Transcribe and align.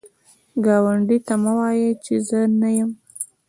ګاونډي 0.65 1.17
ته 1.25 1.33
مه 1.43 1.51
وایی 1.57 1.89
چې 2.05 2.13
زه 2.27 2.39
نه 2.59 2.69
یم 2.77 2.91